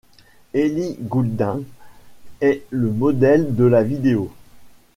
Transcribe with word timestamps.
Ellie 0.55 0.97
Goulding 0.99 1.63
est 2.39 2.63
le 2.71 2.89
modèle 2.89 3.55
de 3.55 3.65
la 3.65 3.83
vidéo. 3.83 4.31